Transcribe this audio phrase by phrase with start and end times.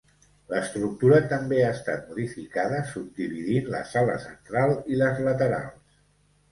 [0.51, 5.99] L'estructura també ha estat modificada subdividint la sala central i les laterals.